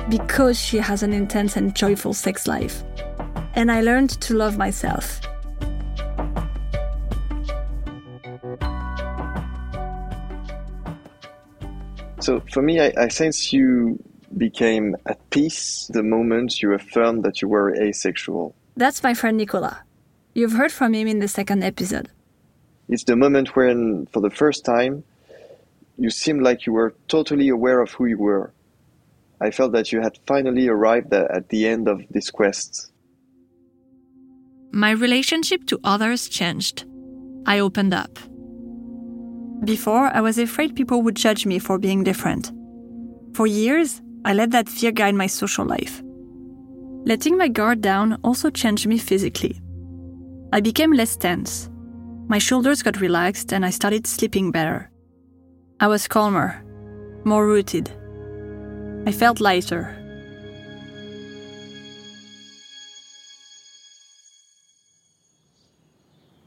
because 0.09 0.59
she 0.59 0.77
has 0.77 1.03
an 1.03 1.13
intense 1.13 1.55
and 1.55 1.75
joyful 1.75 2.13
sex 2.13 2.47
life. 2.47 2.83
And 3.55 3.71
I 3.71 3.81
learned 3.81 4.09
to 4.21 4.35
love 4.35 4.57
myself 4.57 5.21
So 12.27 12.41
for 12.51 12.61
me, 12.61 12.81
I, 12.81 12.91
I 12.97 13.07
sense 13.07 13.53
you 13.53 14.03
became 14.37 14.97
at 15.05 15.17
peace 15.29 15.89
the 15.93 16.03
moment 16.03 16.61
you 16.61 16.73
affirmed 16.73 17.23
that 17.23 17.41
you 17.41 17.47
were 17.47 17.73
asexual. 17.73 18.53
That's 18.75 19.01
my 19.01 19.13
friend 19.13 19.37
Nicola. 19.37 19.86
You've 20.37 20.53
heard 20.53 20.71
from 20.71 20.93
him 20.93 21.07
in 21.07 21.17
the 21.17 21.27
second 21.27 21.63
episode. 21.63 22.09
It's 22.87 23.05
the 23.05 23.15
moment 23.15 23.55
when, 23.55 24.05
for 24.05 24.21
the 24.21 24.29
first 24.29 24.63
time, 24.63 25.03
you 25.97 26.11
seemed 26.11 26.43
like 26.43 26.67
you 26.67 26.73
were 26.73 26.93
totally 27.07 27.49
aware 27.49 27.81
of 27.81 27.89
who 27.93 28.05
you 28.05 28.19
were. 28.19 28.53
I 29.41 29.49
felt 29.49 29.71
that 29.71 29.91
you 29.91 29.99
had 29.99 30.19
finally 30.27 30.67
arrived 30.67 31.11
at 31.11 31.49
the 31.49 31.67
end 31.67 31.87
of 31.87 32.03
this 32.11 32.29
quest. 32.29 32.91
My 34.71 34.91
relationship 34.91 35.65
to 35.69 35.79
others 35.83 36.29
changed. 36.29 36.85
I 37.47 37.57
opened 37.57 37.95
up. 37.95 38.19
Before, 39.65 40.15
I 40.15 40.21
was 40.21 40.37
afraid 40.37 40.75
people 40.75 41.01
would 41.01 41.15
judge 41.15 41.47
me 41.47 41.57
for 41.57 41.79
being 41.79 42.03
different. 42.03 42.51
For 43.33 43.47
years, 43.47 44.03
I 44.23 44.33
let 44.33 44.51
that 44.51 44.69
fear 44.69 44.91
guide 44.91 45.15
my 45.15 45.25
social 45.25 45.65
life. 45.65 46.03
Letting 47.05 47.37
my 47.37 47.47
guard 47.47 47.81
down 47.81 48.19
also 48.23 48.51
changed 48.51 48.85
me 48.85 48.99
physically. 48.99 49.59
I 50.53 50.61
became 50.61 50.93
less 50.93 51.15
tense. 51.17 51.69
My 52.27 52.37
shoulders 52.37 52.81
got 52.81 53.01
relaxed 53.01 53.51
and 53.51 53.65
I 53.65 53.69
started 53.69 54.07
sleeping 54.07 54.51
better. 54.51 54.89
I 55.79 55.87
was 55.87 56.07
calmer, 56.07 56.63
more 57.25 57.45
rooted. 57.45 57.91
I 59.05 59.11
felt 59.11 59.41
lighter. 59.41 59.93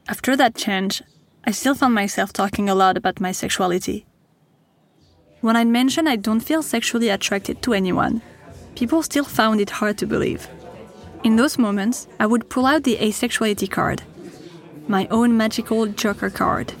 After 0.07 0.35
that 0.35 0.55
change, 0.55 1.01
I 1.45 1.51
still 1.51 1.75
found 1.75 1.93
myself 1.93 2.33
talking 2.33 2.69
a 2.69 2.75
lot 2.75 2.97
about 2.97 3.21
my 3.21 3.31
sexuality. 3.31 4.05
When 5.41 5.55
I'd 5.55 5.67
mentioned 5.67 6.09
I 6.09 6.15
don't 6.15 6.39
feel 6.39 6.61
sexually 6.61 7.09
attracted 7.09 7.61
to 7.61 7.73
anyone, 7.73 8.21
people 8.75 9.03
still 9.03 9.23
found 9.23 9.61
it 9.61 9.69
hard 9.69 9.97
to 9.99 10.05
believe. 10.05 10.47
In 11.23 11.35
those 11.35 11.59
moments, 11.59 12.07
I 12.19 12.25
would 12.25 12.49
pull 12.49 12.65
out 12.65 12.83
the 12.83 12.97
asexuality 12.97 13.69
card, 13.69 14.01
my 14.87 15.07
own 15.11 15.37
magical 15.37 15.85
joker 15.85 16.31
card. 16.31 16.73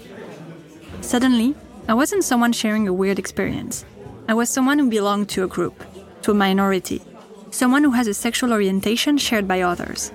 Suddenly, 1.01 1.53
I 1.87 1.93
wasn't 1.93 2.23
someone 2.23 2.51
sharing 2.51 2.87
a 2.87 2.93
weird 2.93 3.19
experience. 3.19 3.85
I 4.27 4.33
was 4.33 4.49
someone 4.49 4.79
who 4.79 4.89
belonged 4.89 5.29
to 5.29 5.43
a 5.43 5.47
group, 5.47 5.83
to 6.23 6.31
a 6.31 6.33
minority, 6.33 7.03
someone 7.51 7.83
who 7.83 7.91
has 7.91 8.07
a 8.07 8.15
sexual 8.15 8.51
orientation 8.51 9.19
shared 9.19 9.47
by 9.47 9.61
others. 9.61 10.09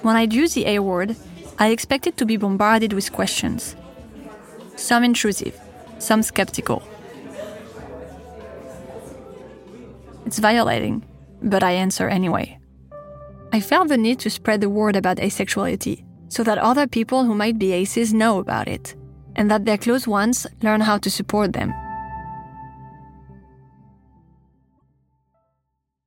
When 0.00 0.16
I'd 0.16 0.32
use 0.32 0.54
the 0.54 0.66
A 0.66 0.78
word, 0.78 1.16
I 1.58 1.68
expected 1.68 2.16
to 2.16 2.24
be 2.24 2.38
bombarded 2.38 2.94
with 2.94 3.12
questions. 3.12 3.76
Some 4.76 5.04
intrusive, 5.04 5.60
some 5.98 6.22
skeptical. 6.22 6.82
It's 10.24 10.38
violating, 10.38 11.04
but 11.42 11.62
I 11.62 11.72
answer 11.72 12.08
anyway. 12.08 12.58
I 13.52 13.60
felt 13.60 13.88
the 13.88 13.98
need 13.98 14.18
to 14.20 14.30
spread 14.30 14.62
the 14.62 14.70
word 14.70 14.96
about 14.96 15.18
asexuality 15.18 16.04
so 16.28 16.42
that 16.42 16.56
other 16.56 16.86
people 16.86 17.24
who 17.24 17.34
might 17.34 17.58
be 17.58 17.72
aces 17.72 18.14
know 18.14 18.38
about 18.38 18.66
it, 18.66 18.96
and 19.36 19.50
that 19.50 19.66
their 19.66 19.76
close 19.76 20.08
ones 20.08 20.46
learn 20.62 20.80
how 20.80 20.96
to 20.96 21.10
support 21.10 21.52
them. 21.52 21.74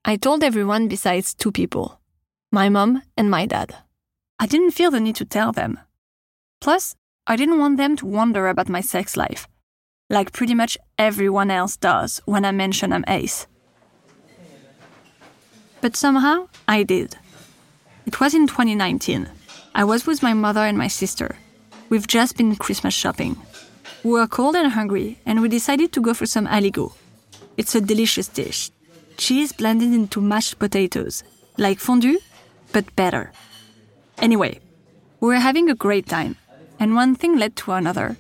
I 0.04 0.18
told 0.18 0.44
everyone 0.44 0.88
besides 0.88 1.36
two 1.36 1.52
people 1.52 2.00
my 2.52 2.70
mom 2.70 3.04
and 3.18 3.30
my 3.30 3.46
dad. 3.46 3.76
I 4.40 4.48
didn't 4.48 4.72
feel 4.72 4.90
the 4.90 5.00
need 5.00 5.16
to 5.18 5.26
tell 5.26 5.52
them. 5.52 5.78
Plus, 6.62 6.96
I 7.28 7.36
didn't 7.36 7.60
want 7.60 7.78
them 7.78 7.96
to 7.98 8.06
wonder 8.06 8.48
about 8.48 8.70
my 8.70 8.82
sex 8.82 9.18
life, 9.18 9.48
like 10.10 10.32
pretty 10.32 10.56
much 10.56 10.78
everyone 10.98 11.52
else 11.52 11.78
does 11.78 12.22
when 12.26 12.46
I 12.46 12.52
mention 12.52 12.94
I'm 12.94 13.06
ace. 13.08 13.46
But 15.82 15.96
somehow, 15.96 16.48
I 16.68 16.84
did. 16.84 17.18
It 18.06 18.20
was 18.20 18.34
in 18.34 18.46
2019. 18.46 19.28
I 19.74 19.84
was 19.84 20.06
with 20.06 20.22
my 20.22 20.34
mother 20.34 20.62
and 20.62 20.78
my 20.78 20.88
sister. 20.88 21.38
We've 21.90 22.08
just 22.08 22.38
been 22.38 22.56
Christmas 22.56 22.94
shopping. 22.94 23.36
We 24.04 24.12
were 24.12 24.28
cold 24.28 24.56
and 24.56 24.72
hungry, 24.72 25.20
and 25.26 25.42
we 25.42 25.50
decided 25.50 25.92
to 25.94 26.02
go 26.02 26.14
for 26.14 26.28
some 26.28 26.46
aligot. 26.48 26.94
It's 27.58 27.74
a 27.74 27.82
delicious 27.82 28.28
dish. 28.28 28.70
Cheese 29.18 29.52
blended 29.54 29.92
into 29.92 30.22
mashed 30.22 30.60
potatoes, 30.60 31.24
like 31.58 31.80
fondue, 31.80 32.20
but 32.72 32.96
better. 32.96 33.32
Anyway, 34.20 34.60
we 35.20 35.30
were 35.30 35.36
having 35.42 35.70
a 35.70 35.76
great 35.76 36.08
time, 36.08 36.36
and 36.80 36.94
one 36.94 37.16
thing 37.16 37.38
led 37.38 37.56
to 37.56 37.72
another. 37.72 38.18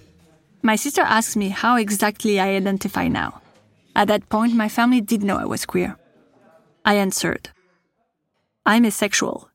My 0.64 0.76
sister 0.76 1.02
asked 1.02 1.38
me 1.38 1.50
how 1.50 1.76
exactly 1.76 2.40
I 2.40 2.56
identify 2.56 3.08
now. 3.08 3.42
At 3.96 4.08
that 4.08 4.30
point, 4.30 4.56
my 4.56 4.68
family 4.68 5.02
did 5.02 5.22
know 5.22 5.38
I 5.38 5.46
was 5.46 5.66
queer. 5.66 5.96
I 6.84 6.96
answered, 6.96 7.50
I'm 8.66 8.86
asexual. 8.86 9.50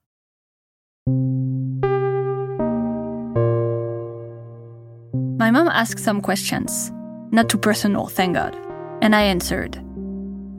My 5.41 5.51
mom 5.51 5.69
asked 5.69 6.05
some 6.05 6.21
questions, 6.21 6.93
not 7.33 7.49
too 7.49 7.59
personal, 7.59 8.07
thank 8.09 8.35
God, 8.35 8.55
and 9.01 9.17
I 9.17 9.23
answered. 9.23 9.83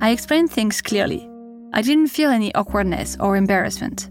I 0.02 0.10
explained 0.10 0.52
things 0.52 0.82
clearly. 0.82 1.30
I 1.72 1.84
didn't 1.84 2.08
feel 2.08 2.32
any 2.32 2.54
awkwardness 2.56 3.16
or 3.20 3.38
embarrassment. 3.38 4.10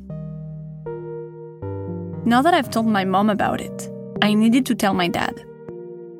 Now 2.24 2.40
that 2.42 2.54
I've 2.54 2.70
told 2.70 2.86
my 2.86 3.04
mom 3.04 3.30
about 3.30 3.60
it, 3.60 3.90
I 4.22 4.32
needed 4.32 4.64
to 4.66 4.74
tell 4.76 4.94
my 4.94 5.08
dad. 5.08 5.44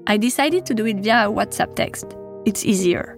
I 0.08 0.16
decided 0.16 0.66
to 0.66 0.74
do 0.74 0.84
it 0.86 0.96
via 0.96 1.28
a 1.28 1.32
WhatsApp 1.32 1.76
text. 1.76 2.16
It's 2.44 2.64
easier. 2.64 3.16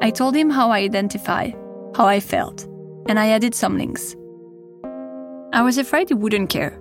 I 0.00 0.10
told 0.10 0.36
him 0.36 0.50
how 0.50 0.70
I 0.70 0.78
identify, 0.78 1.50
how 1.96 2.06
I 2.06 2.20
felt, 2.20 2.64
and 3.08 3.18
I 3.18 3.30
added 3.30 3.54
some 3.54 3.76
links. 3.76 4.14
I 5.52 5.62
was 5.62 5.78
afraid 5.78 6.08
he 6.08 6.14
wouldn't 6.14 6.48
care, 6.48 6.78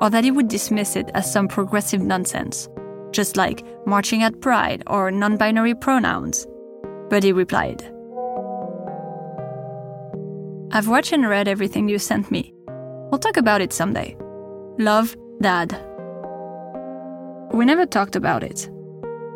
or 0.00 0.08
that 0.08 0.24
he 0.24 0.30
would 0.30 0.48
dismiss 0.48 0.96
it 0.96 1.10
as 1.12 1.30
some 1.30 1.48
progressive 1.48 2.00
nonsense, 2.00 2.66
just 3.10 3.36
like 3.36 3.62
marching 3.86 4.22
at 4.22 4.40
pride 4.40 4.82
or 4.86 5.10
non 5.10 5.36
binary 5.36 5.74
pronouns. 5.74 6.46
But 7.10 7.22
he 7.22 7.32
replied 7.32 7.82
I've 10.72 10.88
watched 10.88 11.12
and 11.12 11.28
read 11.28 11.46
everything 11.46 11.88
you 11.88 11.98
sent 11.98 12.30
me. 12.30 12.54
We'll 13.10 13.18
talk 13.18 13.36
about 13.36 13.60
it 13.60 13.72
someday. 13.72 14.16
Love, 14.78 15.14
Dad. 15.42 15.78
We 17.52 17.66
never 17.66 17.84
talked 17.84 18.16
about 18.16 18.42
it. 18.42 18.68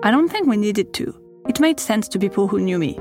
I 0.03 0.11
don't 0.11 0.29
think 0.29 0.49
we 0.49 0.57
needed 0.57 0.95
to. 0.95 1.15
It 1.49 1.61
made 1.61 1.79
sense 1.79 2.09
to 2.09 2.19
people 2.19 2.49
who 2.49 2.61
knew 2.61 2.79
me. 2.79 2.95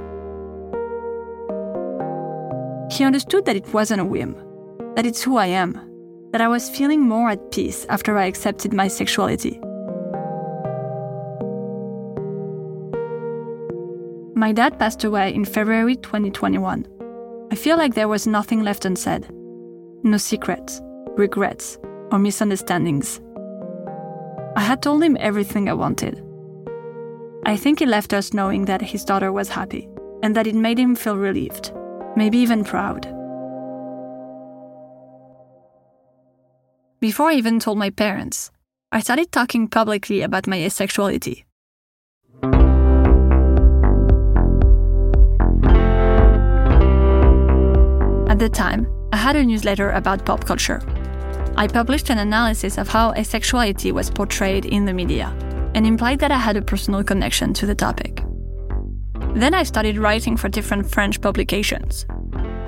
He 2.92 3.06
understood 3.06 3.46
that 3.46 3.56
it 3.56 3.74
wasn't 3.74 4.02
a 4.02 4.06
whim, 4.06 4.36
that 4.98 5.06
it's 5.06 5.22
who 5.22 5.38
I 5.38 5.46
am, 5.46 5.80
that 6.32 6.42
I 6.42 6.48
was 6.48 6.72
feeling 6.72 7.02
more 7.02 7.30
at 7.30 7.52
peace 7.52 7.86
after 7.88 8.18
I 8.18 8.26
accepted 8.26 8.74
my 8.74 8.88
sexuality. 8.88 9.60
My 14.34 14.52
dad 14.52 14.80
passed 14.80 15.04
away 15.04 15.36
in 15.36 15.46
February 15.46 15.98
2021. 15.98 16.88
I 17.52 17.56
feel 17.56 17.78
like 17.78 17.94
there 17.94 18.08
was 18.08 18.26
nothing 18.26 18.64
left 18.64 18.86
unsaid. 18.86 19.28
No 20.02 20.18
secrets, 20.18 20.82
regrets, 21.16 21.78
or 22.12 22.18
misunderstandings. 22.18 23.22
I 24.56 24.62
had 24.62 24.82
told 24.82 25.04
him 25.04 25.16
everything 25.20 25.70
I 25.70 25.74
wanted. 25.74 26.24
I 27.46 27.56
think 27.56 27.78
he 27.78 27.86
left 27.86 28.14
us 28.14 28.34
knowing 28.34 28.66
that 28.66 28.82
his 28.82 29.06
daughter 29.06 29.32
was 29.32 29.48
happy 29.48 29.88
and 30.24 30.36
that 30.36 30.48
it 30.48 30.56
made 30.56 30.80
him 30.80 30.96
feel 30.96 31.18
relieved, 31.18 31.72
maybe 32.16 32.40
even 32.40 32.64
proud. 32.64 33.14
Before 37.00 37.30
I 37.30 37.36
even 37.36 37.60
told 37.60 37.78
my 37.78 37.92
parents, 37.92 38.50
I 38.92 39.02
started 39.02 39.32
talking 39.32 39.68
publicly 39.68 40.24
about 40.24 40.48
my 40.48 40.58
asexuality. 40.58 41.44
At 48.28 48.40
the 48.40 48.50
time, 48.50 48.88
I 49.14 49.18
had 49.18 49.36
a 49.36 49.44
newsletter 49.44 49.92
about 49.92 50.26
pop 50.26 50.46
culture. 50.46 50.82
I 51.56 51.68
published 51.68 52.10
an 52.10 52.18
analysis 52.18 52.80
of 52.80 52.88
how 52.88 53.14
asexuality 53.14 53.92
was 53.92 54.10
portrayed 54.10 54.66
in 54.66 54.86
the 54.86 54.94
media 54.94 55.28
and 55.76 55.86
implied 55.86 56.18
that 56.22 56.32
I 56.32 56.40
had 56.40 56.58
a 56.58 56.64
personal 56.64 57.04
connection 57.04 57.54
to 57.54 57.68
the 57.68 57.76
topic. 57.76 58.24
Then 59.36 59.54
I 59.54 59.62
started 59.62 60.00
writing 60.00 60.36
for 60.36 60.50
different 60.50 60.90
French 60.90 61.22
publications. 61.22 62.08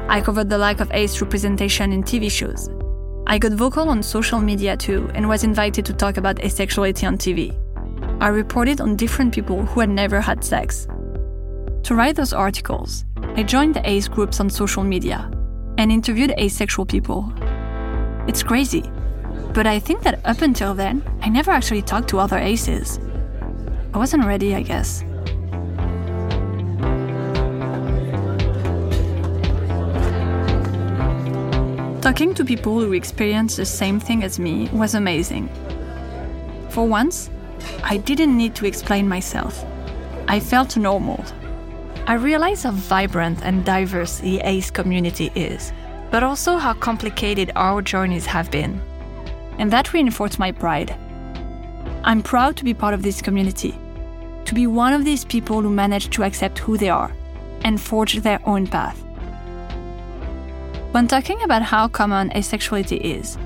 I 0.07 0.21
covered 0.21 0.51
the 0.51 0.59
lack 0.59 0.81
of 0.81 0.91
ace 0.91 1.19
representation 1.19 1.91
in 1.91 2.03
TV 2.03 2.29
shows. 2.29 2.69
I 3.29 3.37
got 3.37 3.51
vocal 3.51 3.89
on 3.89 4.01
social 4.01 4.39
media 4.39 4.75
too 4.75 5.07
and 5.13 5.29
was 5.29 5.43
invited 5.43 5.85
to 5.85 5.93
talk 5.93 6.17
about 6.17 6.37
asexuality 6.37 7.07
on 7.07 7.15
TV. 7.15 7.55
I 8.19 8.29
reported 8.29 8.81
on 8.81 8.95
different 8.95 9.31
people 9.31 9.63
who 9.67 9.81
had 9.81 9.89
never 9.89 10.19
had 10.19 10.43
sex. 10.43 10.87
To 11.83 11.93
write 11.93 12.15
those 12.15 12.33
articles, 12.33 13.05
I 13.35 13.43
joined 13.43 13.75
the 13.75 13.87
ace 13.87 14.07
groups 14.07 14.39
on 14.39 14.49
social 14.49 14.83
media 14.83 15.29
and 15.77 15.91
interviewed 15.91 16.33
asexual 16.39 16.87
people. 16.87 17.31
It's 18.27 18.41
crazy, 18.41 18.89
but 19.53 19.67
I 19.67 19.77
think 19.77 20.01
that 20.01 20.25
up 20.25 20.41
until 20.41 20.73
then, 20.73 21.03
I 21.21 21.29
never 21.29 21.51
actually 21.51 21.83
talked 21.83 22.09
to 22.09 22.17
other 22.17 22.39
aces. 22.39 22.99
I 23.93 23.99
wasn't 23.99 24.25
ready, 24.25 24.55
I 24.55 24.63
guess. 24.63 25.03
Talking 32.09 32.33
to 32.33 32.43
people 32.43 32.79
who 32.79 32.93
experienced 32.93 33.57
the 33.57 33.65
same 33.67 33.99
thing 33.99 34.23
as 34.23 34.39
me 34.39 34.67
was 34.73 34.95
amazing. 34.95 35.47
For 36.69 36.87
once, 36.87 37.29
I 37.83 37.97
didn't 37.97 38.35
need 38.35 38.55
to 38.55 38.65
explain 38.65 39.07
myself. 39.07 39.63
I 40.27 40.39
felt 40.39 40.75
normal. 40.75 41.23
I 42.07 42.15
realized 42.15 42.63
how 42.63 42.71
vibrant 42.71 43.43
and 43.43 43.63
diverse 43.63 44.17
the 44.17 44.39
ACE 44.39 44.71
community 44.71 45.31
is, 45.35 45.71
but 46.09 46.23
also 46.23 46.57
how 46.57 46.73
complicated 46.73 47.51
our 47.55 47.79
journeys 47.83 48.25
have 48.25 48.49
been. 48.49 48.81
And 49.59 49.69
that 49.71 49.93
reinforced 49.93 50.39
my 50.39 50.51
pride. 50.51 50.95
I'm 52.03 52.23
proud 52.23 52.57
to 52.57 52.63
be 52.63 52.73
part 52.73 52.95
of 52.95 53.03
this 53.03 53.21
community, 53.21 53.77
to 54.45 54.55
be 54.55 54.65
one 54.65 54.93
of 54.93 55.05
these 55.05 55.25
people 55.25 55.61
who 55.61 55.69
manage 55.69 56.09
to 56.15 56.23
accept 56.23 56.57
who 56.57 56.75
they 56.75 56.89
are 56.89 57.11
and 57.63 57.79
forge 57.79 58.15
their 58.15 58.41
own 58.47 58.65
path. 58.65 58.99
When 60.91 61.07
talking 61.07 61.43
about 61.43 61.61
how 61.61 61.87
common 61.87 62.31
asexuality 62.31 62.99
is, 62.99 63.37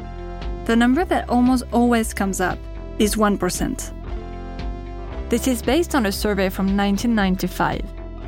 the 0.63 0.77
number 0.77 1.03
that 1.03 1.27
almost 1.27 1.65
always 1.73 2.13
comes 2.13 2.39
up 2.39 2.57
is 2.99 3.15
1%. 3.15 5.29
This 5.29 5.47
is 5.49 5.61
based 5.61 5.93
on 5.93 6.05
a 6.05 6.11
survey 6.11 6.47
from 6.47 6.77
1995. 6.77 7.81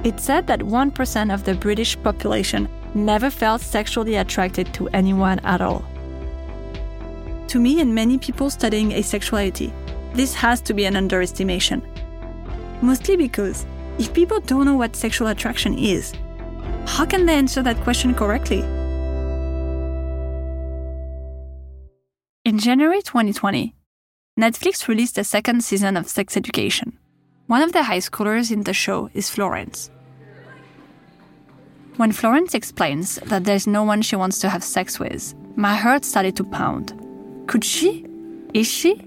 It 0.04 0.20
said 0.20 0.48
that 0.48 0.60
1% 0.60 1.34
of 1.34 1.46
the 1.46 1.56
British 1.56 1.98
population 2.04 2.68
never 2.94 3.30
felt 3.30 3.62
sexually 3.62 4.18
attracted 4.18 4.74
to 4.74 4.90
anyone 4.90 5.40
at 5.40 5.62
all. 5.62 5.86
To 7.48 7.60
me 7.60 7.80
and 7.80 7.96
many 7.96 8.18
people 8.18 8.50
studying 8.50 8.90
asexuality, 8.90 9.72
this 10.14 10.34
has 10.34 10.60
to 10.62 10.74
be 10.74 10.84
an 10.84 10.98
underestimation. 10.98 11.82
Mostly 12.82 13.16
because 13.16 13.66
if 13.98 14.14
people 14.14 14.42
don't 14.42 14.66
know 14.66 14.76
what 14.76 14.94
sexual 14.94 15.30
attraction 15.30 15.78
is, 15.78 16.14
how 16.86 17.06
can 17.06 17.26
they 17.26 17.36
answer 17.36 17.64
that 17.64 17.78
question 17.78 18.14
correctly? 18.14 18.75
In 22.56 22.60
January 22.60 23.02
2020, 23.02 23.76
Netflix 24.40 24.88
released 24.88 25.18
a 25.18 25.26
second 25.26 25.62
season 25.62 25.98
of 25.98 26.08
Sex 26.08 26.38
Education. 26.38 26.98
One 27.48 27.62
of 27.62 27.74
the 27.74 27.84
high 27.84 27.98
schoolers 27.98 28.50
in 28.50 28.64
the 28.64 28.72
show 28.72 29.10
is 29.14 29.30
Florence. 29.30 29.92
When 31.98 32.14
Florence 32.14 32.54
explains 32.54 33.16
that 33.26 33.44
there's 33.44 33.68
no 33.68 33.84
one 33.84 34.02
she 34.02 34.16
wants 34.16 34.40
to 34.40 34.48
have 34.48 34.64
sex 34.64 35.02
with, 35.02 35.34
my 35.58 35.76
heart 35.76 36.06
started 36.06 36.38
to 36.38 36.46
pound. 36.46 36.94
Could 37.48 37.66
she? 37.66 38.06
Is 38.54 38.68
she? 38.72 39.06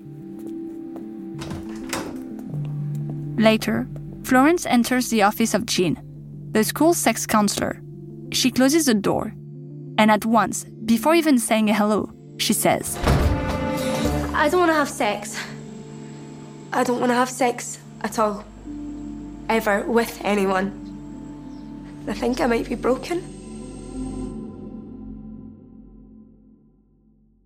Later, 3.39 3.89
Florence 4.25 4.67
enters 4.67 5.09
the 5.09 5.23
office 5.23 5.55
of 5.55 5.65
Jean, 5.65 5.99
the 6.53 6.65
school 6.65 6.93
sex 6.93 7.25
counselor. 7.25 7.81
She 8.31 8.51
closes 8.51 8.85
the 8.85 8.93
door, 8.93 9.33
and 9.97 10.11
at 10.11 10.27
once, 10.27 10.65
before 10.85 11.15
even 11.15 11.39
saying 11.39 11.69
hello, 11.69 12.13
she 12.37 12.53
says, 12.53 12.99
I 14.39 14.49
don't 14.49 14.61
want 14.61 14.71
to 14.71 14.75
have 14.75 14.89
sex. 14.89 15.37
I 16.73 16.85
don't 16.85 17.01
want 17.01 17.11
to 17.11 17.17
have 17.17 17.29
sex 17.29 17.81
at 18.03 18.21
all. 18.21 18.45
Ever 19.49 19.83
with 19.83 20.21
anyone. 20.23 20.71
I 22.07 22.13
think 22.13 22.41
I 22.41 22.47
might 22.47 22.69
be 22.69 22.77
broken. 22.77 23.19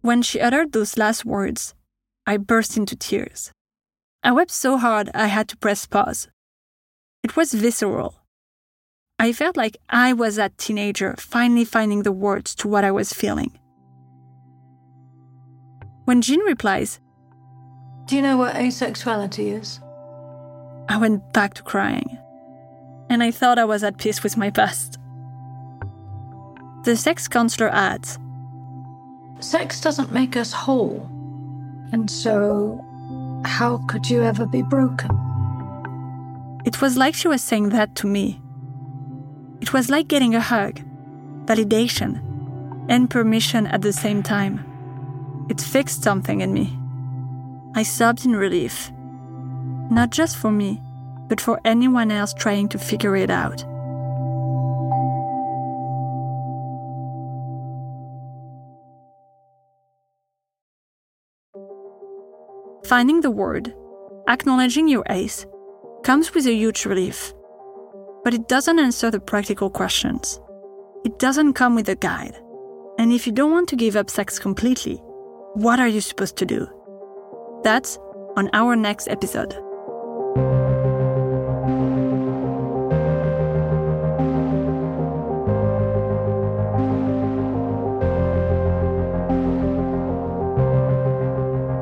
When 0.03 0.21
she 0.21 0.39
uttered 0.39 0.73
those 0.73 0.99
last 0.99 1.25
words, 1.25 1.73
I 2.27 2.37
burst 2.37 2.77
into 2.77 2.95
tears. 2.95 3.53
I 4.23 4.33
wept 4.33 4.51
so 4.51 4.77
hard 4.77 5.09
I 5.15 5.29
had 5.29 5.49
to 5.49 5.57
press 5.57 5.87
pause. 5.87 6.29
It 7.23 7.37
was 7.37 7.55
visceral. 7.55 8.17
I 9.19 9.33
felt 9.33 9.57
like 9.57 9.79
I 9.89 10.13
was 10.13 10.37
that 10.37 10.59
teenager 10.59 11.15
finally 11.17 11.65
finding 11.65 12.03
the 12.03 12.13
words 12.13 12.55
to 12.57 12.69
what 12.69 12.85
I 12.85 12.91
was 12.91 13.15
feeling. 13.15 13.59
When 16.05 16.21
Jean 16.21 16.41
replies, 16.41 16.99
Do 18.07 18.17
you 18.17 18.23
know 18.23 18.37
what 18.37 18.55
asexuality 18.57 19.61
is? 19.61 19.81
I 20.89 20.99
went 20.99 21.33
back 21.33 21.55
to 21.55 21.63
crying. 21.63 22.19
And 23.09 23.23
I 23.23 23.31
thought 23.31 23.59
I 23.59 23.65
was 23.65 23.85
at 23.85 23.99
peace 23.99 24.23
with 24.23 24.37
my 24.37 24.51
past. 24.51 24.99
The 26.85 26.97
sex 26.97 27.29
counselor 27.29 27.69
adds, 27.69 28.19
Sex 29.39 29.81
doesn't 29.81 30.13
make 30.13 30.37
us 30.37 30.53
whole. 30.53 31.09
And 31.93 32.11
so, 32.11 32.81
how 33.45 33.79
could 33.87 34.09
you 34.09 34.23
ever 34.23 34.47
be 34.47 34.63
broken? 34.63 35.11
It 36.65 36.81
was 36.81 36.97
like 36.97 37.15
she 37.15 37.29
was 37.29 37.43
saying 37.43 37.69
that 37.71 37.95
to 37.97 38.07
me. 38.07 38.41
It 39.61 39.73
was 39.73 39.91
like 39.91 40.09
getting 40.09 40.35
a 40.35 40.41
hug, 40.41 40.81
validation, 41.45 42.21
and 42.89 43.11
permission 43.11 43.67
at 43.69 43.83
the 43.83 43.93
same 43.93 44.23
time. 44.23 44.72
It 45.49 45.61
fixed 45.61 46.03
something 46.03 46.41
in 46.41 46.53
me. 46.53 46.79
I 47.75 47.83
sobbed 47.83 48.25
in 48.25 48.37
relief. 48.37 48.91
Not 49.91 50.11
just 50.11 50.37
for 50.37 50.51
me, 50.51 50.81
but 51.29 51.41
for 51.41 51.61
anyone 51.65 52.11
else 52.11 52.35
trying 52.35 52.69
to 52.69 52.79
figure 52.79 53.17
it 53.17 53.31
out. 53.31 53.65
Finding 62.85 63.21
the 63.21 63.31
word, 63.31 63.75
acknowledging 64.29 64.89
your 64.89 65.05
ace, 65.09 65.47
comes 66.03 66.35
with 66.35 66.47
a 66.47 66.53
huge 66.53 66.85
relief. 66.85 67.33
But 68.25 68.35
it 68.35 68.49
doesn't 68.49 68.79
answer 68.79 69.11
the 69.11 69.21
practical 69.21 69.71
questions. 69.71 70.39
It 71.05 71.19
doesn't 71.19 71.55
come 71.55 71.75
with 71.75 71.89
a 71.89 71.97
guide. 71.97 72.37
And 72.99 73.13
if 73.13 73.27
you 73.27 73.33
don't 73.33 73.51
want 73.51 73.69
to 73.71 73.77
give 73.77 73.97
up 73.97 74.11
sex 74.11 74.39
completely, 74.39 75.03
what 75.55 75.79
are 75.79 75.89
you 75.89 76.01
supposed 76.01 76.37
to 76.39 76.47
do? 76.47 76.67
That's 77.63 77.99
on 78.37 78.49
our 78.53 78.75
next 78.77 79.09
episode. 79.09 79.53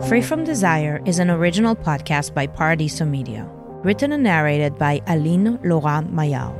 Free 0.08 0.22
from 0.22 0.42
Desire 0.42 1.00
is 1.06 1.20
an 1.20 1.30
original 1.30 1.76
podcast 1.76 2.34
by 2.34 2.48
Paradiso 2.48 3.04
Media, 3.04 3.48
written 3.84 4.10
and 4.10 4.24
narrated 4.24 4.76
by 4.76 5.00
Aline 5.06 5.60
Laurent 5.62 6.12
Mayard, 6.12 6.56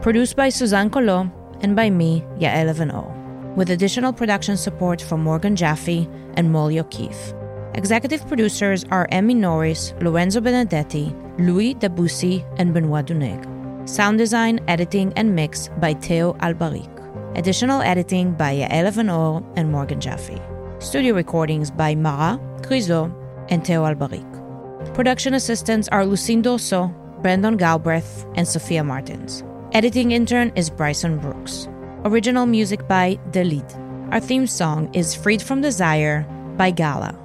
produced 0.00 0.34
by 0.34 0.48
Suzanne 0.48 0.88
Collot 0.88 1.30
and 1.60 1.76
by 1.76 1.90
me, 1.90 2.24
Yael 2.38 2.72
Evano. 2.72 3.15
With 3.56 3.70
additional 3.70 4.12
production 4.12 4.56
support 4.56 5.00
from 5.02 5.22
Morgan 5.22 5.56
Jaffe 5.56 6.08
and 6.34 6.52
Molly 6.52 6.78
O'Keefe. 6.78 7.34
Executive 7.74 8.26
producers 8.28 8.84
are 8.90 9.08
Emmy 9.10 9.34
Norris, 9.34 9.92
Lorenzo 10.00 10.40
Benedetti, 10.40 11.14
Louis 11.38 11.74
Debussy, 11.74 12.44
and 12.58 12.72
Benoit 12.72 13.06
Duneg. 13.06 13.88
Sound 13.88 14.18
design, 14.18 14.60
editing, 14.68 15.12
and 15.14 15.34
mix 15.34 15.68
by 15.80 15.94
Theo 15.94 16.34
Albaric. 16.40 16.88
Additional 17.34 17.82
editing 17.82 18.32
by 18.32 18.54
Yael 18.54 18.90
Evanor 18.90 19.44
and 19.56 19.70
Morgan 19.70 20.00
Jaffe. 20.00 20.40
Studio 20.78 21.14
recordings 21.14 21.70
by 21.70 21.94
Mara, 21.94 22.38
Criso, 22.62 23.12
and 23.48 23.66
Theo 23.66 23.84
Albaric. 23.84 24.24
Production 24.94 25.34
assistants 25.34 25.88
are 25.88 26.04
Lucine 26.04 26.42
Dorso, 26.42 26.92
Brandon 27.22 27.56
Galbraith, 27.56 28.26
and 28.34 28.46
Sophia 28.46 28.82
Martins. 28.82 29.42
Editing 29.72 30.12
intern 30.12 30.52
is 30.56 30.70
Bryson 30.70 31.18
Brooks. 31.18 31.68
Original 32.06 32.46
music 32.46 32.86
by 32.86 33.18
The. 33.32 33.64
Our 34.12 34.20
theme 34.20 34.46
song 34.46 34.94
is 34.94 35.12
Freed 35.12 35.42
from 35.42 35.60
Desire 35.60 36.22
by 36.56 36.70
Gala. 36.70 37.18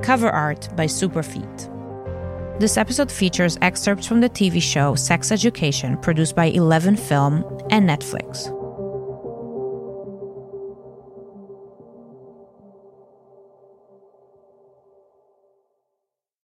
Cover 0.00 0.30
art 0.30 0.74
by 0.74 0.86
Superfeet. 0.86 2.58
This 2.58 2.78
episode 2.78 3.12
features 3.12 3.58
excerpts 3.60 4.06
from 4.06 4.22
the 4.22 4.30
TV 4.30 4.62
show 4.62 4.94
Sex 4.94 5.30
Education, 5.30 5.98
produced 5.98 6.34
by 6.34 6.46
Eleven 6.46 6.96
Film 6.96 7.44
and 7.68 7.86
Netflix. 7.86 8.48